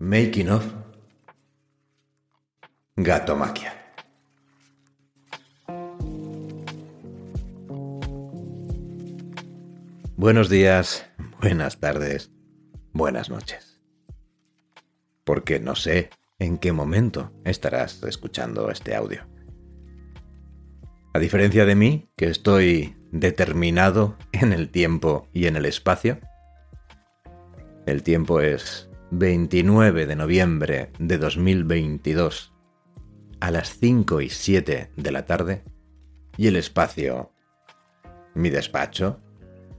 [0.00, 0.66] Making of
[2.96, 3.72] Gatomaquia.
[10.16, 11.06] Buenos días,
[11.40, 12.32] buenas tardes,
[12.92, 13.80] buenas noches.
[15.22, 16.10] Porque no sé
[16.40, 19.24] en qué momento estarás escuchando este audio.
[21.14, 26.18] A diferencia de mí, que estoy determinado en el tiempo y en el espacio,
[27.84, 32.54] el tiempo es 29 de noviembre de 2022
[33.40, 35.64] a las 5 y 7 de la tarde
[36.38, 37.30] y el espacio,
[38.34, 39.20] mi despacho,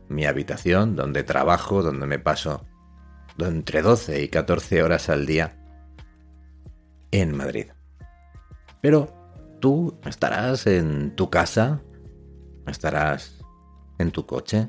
[0.10, 2.68] mi habitación, donde trabajo, donde me paso
[3.40, 5.58] entre 12 y 14 horas al día
[7.10, 7.68] en Madrid.
[8.82, 9.23] Pero
[9.64, 11.82] tú estarás en tu casa,
[12.68, 13.40] estarás
[13.98, 14.68] en tu coche,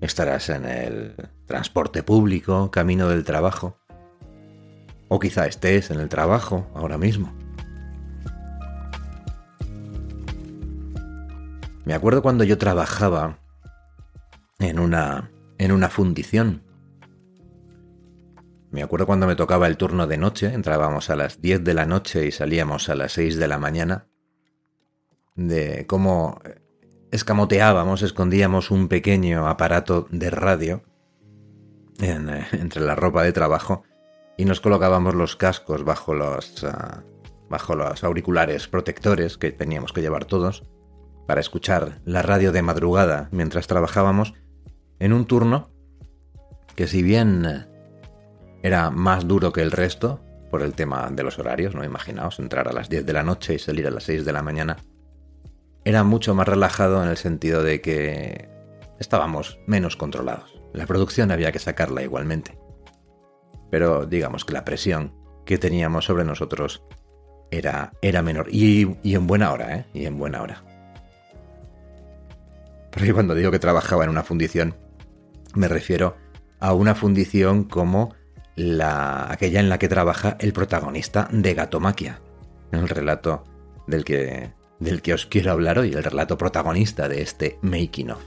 [0.00, 1.14] estarás en el
[1.46, 3.76] transporte público, camino del trabajo,
[5.06, 7.32] o quizá estés en el trabajo ahora mismo.
[11.84, 13.38] Me acuerdo cuando yo trabajaba
[14.58, 16.64] en una, en una fundición.
[18.70, 21.86] Me acuerdo cuando me tocaba el turno de noche, entrábamos a las 10 de la
[21.86, 24.06] noche y salíamos a las 6 de la mañana,
[25.34, 26.40] de cómo
[27.10, 30.84] escamoteábamos, escondíamos un pequeño aparato de radio
[32.00, 33.82] eh, entre la ropa de trabajo
[34.36, 37.02] y nos colocábamos los cascos bajo los, ah,
[37.48, 40.64] bajo los auriculares protectores que teníamos que llevar todos
[41.26, 44.34] para escuchar la radio de madrugada mientras trabajábamos
[44.98, 45.70] en un turno
[46.76, 47.66] que si bien
[48.62, 52.68] era más duro que el resto, por el tema de los horarios, no imaginaos entrar
[52.68, 54.76] a las 10 de la noche y salir a las 6 de la mañana,
[55.84, 58.48] era mucho más relajado en el sentido de que
[58.98, 60.60] estábamos menos controlados.
[60.72, 62.58] La producción había que sacarla igualmente.
[63.70, 65.14] Pero digamos que la presión
[65.46, 66.82] que teníamos sobre nosotros
[67.50, 68.48] era, era menor.
[68.50, 69.86] Y, y en buena hora, ¿eh?
[69.94, 70.62] Y en buena hora.
[72.90, 74.76] Porque cuando digo que trabajaba en una fundición,
[75.54, 76.16] me refiero
[76.58, 78.14] a una fundición como
[78.56, 82.20] la, aquella en la que trabaja el protagonista de Gatomaquia,
[82.72, 83.44] el relato
[83.86, 88.22] del que, del que os quiero hablar hoy, el relato protagonista de este Making of.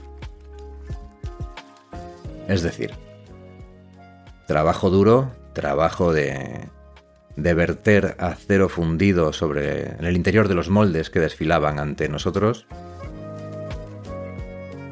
[2.48, 2.92] Es decir,
[4.46, 6.68] trabajo duro, trabajo de,
[7.36, 12.66] de verter acero fundido sobre el interior de los moldes que desfilaban ante nosotros,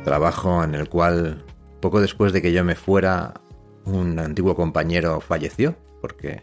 [0.05, 1.45] trabajo en el cual
[1.81, 3.35] poco después de que yo me fuera,
[3.85, 6.43] un antiguo compañero falleció porque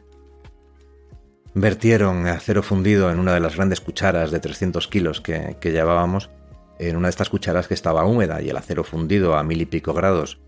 [1.54, 6.30] vertieron acero fundido en una de las grandes cucharas de 300 kilos que, llevábamos,
[6.78, 9.66] en una de estas cucharas que estaba húmeda y el acero fundido a mil y
[9.66, 10.40] pico grados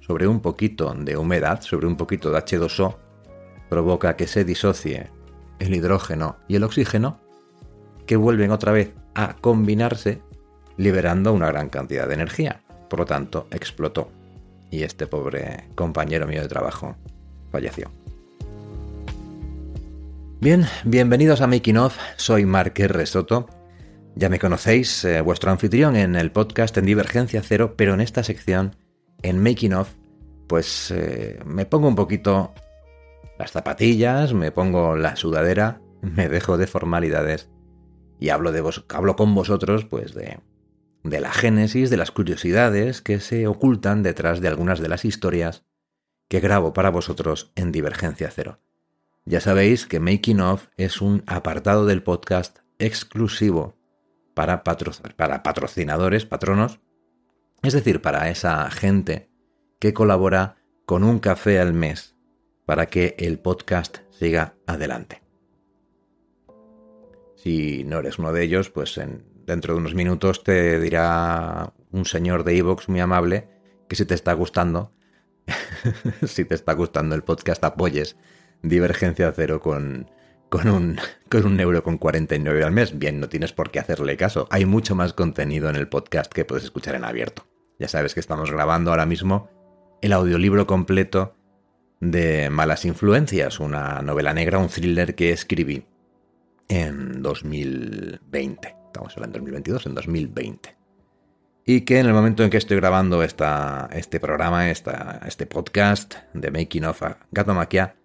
[0.00, 2.96] sobre un poquito de humedad, sobre un poquito de H2O,
[3.68, 5.10] provoca que se disocie
[5.58, 7.20] el hidrógeno y el oxígeno,
[8.06, 10.22] que vuelven otra vez a combinarse,
[10.76, 12.62] liberando una gran cantidad de energía.
[12.88, 14.10] Por lo tanto, explotó
[14.70, 16.96] y este pobre compañero mío de trabajo
[17.50, 17.90] falleció.
[20.40, 23.48] Bien, bienvenidos a Making Off, soy Marquez Resoto.
[24.14, 28.22] Ya me conocéis, eh, vuestro anfitrión en el podcast en Divergencia Cero, pero en esta
[28.22, 28.76] sección,
[29.22, 29.94] en Making Off,
[30.46, 32.54] pues eh, me pongo un poquito
[33.38, 37.48] las zapatillas, me pongo la sudadera, me dejo de formalidades
[38.18, 40.38] y hablo, de vos, hablo con vosotros pues de,
[41.10, 45.64] de la génesis, de las curiosidades que se ocultan detrás de algunas de las historias
[46.28, 48.60] que grabo para vosotros en Divergencia Cero.
[49.24, 53.76] Ya sabéis que Making Of es un apartado del podcast exclusivo
[54.34, 56.80] para, para patrocinadores, patronos,
[57.62, 59.30] es decir, para esa gente
[59.80, 62.16] que colabora con un café al mes
[62.66, 65.22] para que el podcast siga adelante.
[67.36, 72.04] Si no eres uno de ellos, pues en dentro de unos minutos te dirá un
[72.04, 73.48] señor de Evox muy amable
[73.88, 74.92] que si te está gustando,
[76.26, 78.16] si te está gustando el podcast, apoyes
[78.62, 80.10] Divergencia Cero con,
[80.48, 80.98] con, un,
[81.30, 82.98] con un euro con 49 al mes.
[82.98, 84.48] Bien, no tienes por qué hacerle caso.
[84.50, 87.46] Hay mucho más contenido en el podcast que puedes escuchar en abierto.
[87.78, 89.48] Ya sabes que estamos grabando ahora mismo
[90.02, 91.36] el audiolibro completo
[92.00, 95.86] de Malas Influencias, una novela negra, un thriller que escribí
[96.68, 98.85] en 2020.
[98.96, 100.76] Estamos hablando de 2022, en 2020.
[101.66, 106.14] Y que en el momento en que estoy grabando esta, este programa, esta, este podcast
[106.32, 107.96] de Making of a Gato Maquia,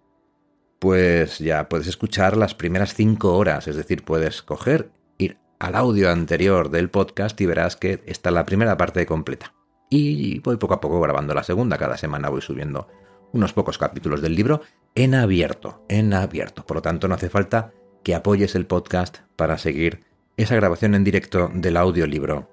[0.78, 6.10] pues ya puedes escuchar las primeras cinco horas, es decir, puedes coger, ir al audio
[6.10, 9.54] anterior del podcast y verás que está la primera parte completa.
[9.88, 12.88] Y voy poco a poco grabando la segunda, cada semana voy subiendo
[13.32, 14.60] unos pocos capítulos del libro
[14.94, 16.66] en abierto, en abierto.
[16.66, 17.72] Por lo tanto, no hace falta
[18.02, 22.48] que apoyes el podcast para seguir esa grabación en directo del audiolibro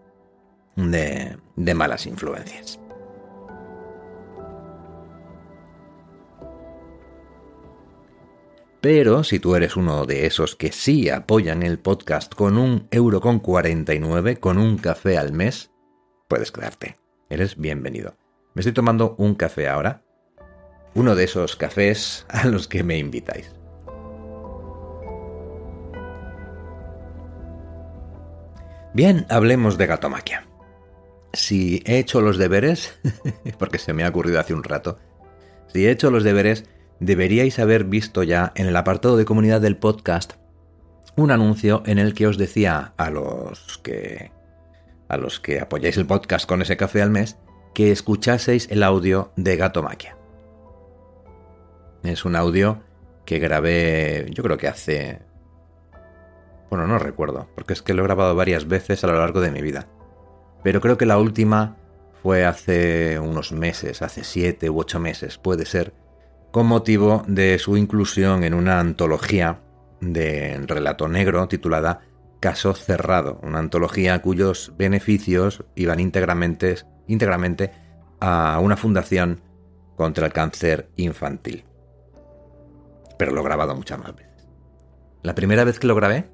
[0.75, 2.79] de, malas influencias.
[8.81, 13.19] Pero si tú eres uno de esos que sí apoyan el podcast con un euro
[13.19, 15.71] con 49, con un café al mes,
[16.29, 16.97] puedes quedarte.
[17.29, 18.15] Eres bienvenido.
[18.53, 20.01] Me estoy tomando un café ahora.
[20.95, 23.58] Uno de esos cafés a los que me invitáis.
[28.93, 30.47] Bien, hablemos de gatomaquia.
[31.33, 32.99] Si he hecho los deberes,
[33.59, 34.97] porque se me ha ocurrido hace un rato,
[35.67, 36.65] si he hecho los deberes,
[36.99, 40.33] deberíais haber visto ya en el apartado de comunidad del podcast
[41.15, 44.31] un anuncio en el que os decía a los que
[45.07, 47.37] a los que apoyáis el podcast con ese café al mes
[47.73, 50.17] que escuchaseis el audio de Gato Maquia.
[52.03, 52.83] Es un audio
[53.25, 55.19] que grabé, yo creo que hace
[56.69, 59.51] bueno, no recuerdo, porque es que lo he grabado varias veces a lo largo de
[59.51, 59.87] mi vida.
[60.63, 61.77] Pero creo que la última
[62.21, 65.93] fue hace unos meses, hace siete u ocho meses, puede ser,
[66.51, 69.61] con motivo de su inclusión en una antología
[70.01, 72.01] de relato negro titulada
[72.39, 76.75] Caso Cerrado, una antología cuyos beneficios iban íntegramente,
[77.07, 77.71] íntegramente
[78.19, 79.41] a una fundación
[79.95, 81.65] contra el cáncer infantil.
[83.17, 84.47] Pero lo he grabado muchas más veces.
[85.21, 86.29] La primera vez que lo grabé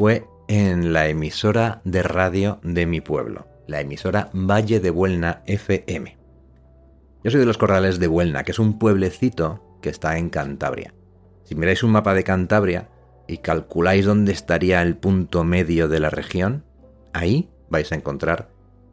[0.00, 6.16] fue en la emisora de radio de mi pueblo, la emisora Valle de Buelna FM.
[7.22, 10.94] Yo soy de los Corrales de Buelna, que es un pueblecito que está en Cantabria.
[11.44, 12.88] Si miráis un mapa de Cantabria
[13.28, 16.64] y calculáis dónde estaría el punto medio de la región,
[17.12, 18.48] ahí vais a encontrar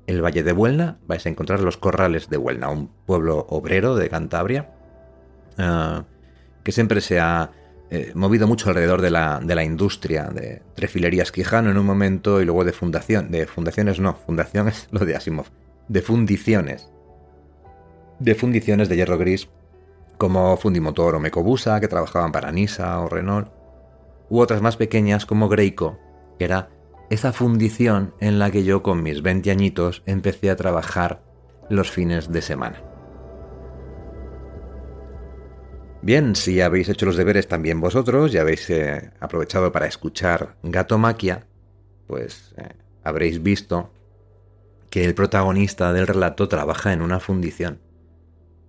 [0.07, 4.09] el Valle de Buelna, vais a encontrar los Corrales de Buelna, un pueblo obrero de
[4.09, 4.71] Cantabria,
[5.57, 6.03] ah,
[6.65, 7.51] que siempre se ha
[7.89, 12.41] eh, movido mucho alrededor de la, de la, industria de Trefilerías Quijano en un momento
[12.41, 15.47] y luego de fundación, de fundaciones no, fundaciones lo de Asimov,
[15.87, 16.89] de fundiciones
[18.19, 19.49] de fundiciones de hierro gris
[20.17, 23.49] como Fundimotor o Mecobusa, que trabajaban para Nisa o Renault,
[24.29, 25.99] u otras más pequeñas como Greico,
[26.39, 26.69] que era
[27.09, 31.21] esa fundición en la que yo con mis 20 añitos empecé a trabajar
[31.69, 32.86] los fines de semana.
[36.01, 40.97] Bien, si habéis hecho los deberes también vosotros y habéis eh, aprovechado para escuchar Gato
[40.97, 41.47] Maquia,
[42.05, 42.69] pues eh,
[43.03, 43.91] habréis visto
[44.89, 47.81] que el protagonista del relato trabaja en una fundición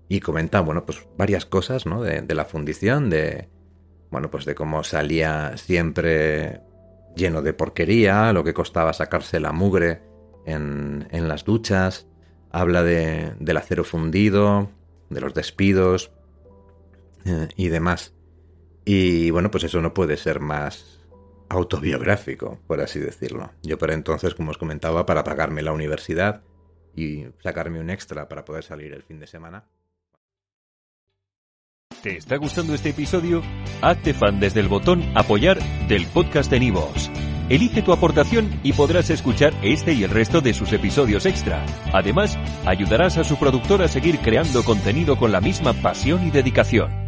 [0.08, 2.02] y comenta, bueno, pues varias cosas, ¿no?
[2.02, 3.48] De, la fundición, de,
[4.10, 6.62] bueno, pues de cómo salía siempre
[7.14, 10.00] lleno de porquería, lo que costaba sacarse la mugre
[10.46, 12.06] en, las duchas,
[12.50, 14.70] habla de, del acero fundido,
[15.10, 16.10] de los despidos
[17.56, 18.14] y demás.
[18.84, 21.00] Y bueno, pues eso no puede ser más
[21.48, 23.52] autobiográfico, por así decirlo.
[23.62, 26.42] Yo por entonces, como os comentaba, para pagarme la universidad
[26.94, 29.68] y sacarme un extra para poder salir el fin de semana,
[32.02, 33.42] ¿Te está gustando este episodio?
[33.82, 35.58] Hazte fan desde el botón Apoyar
[35.88, 37.10] del podcast de Nivos.
[37.48, 41.66] Elige tu aportación y podrás escuchar este y el resto de sus episodios extra.
[41.92, 47.07] Además, ayudarás a su productor a seguir creando contenido con la misma pasión y dedicación.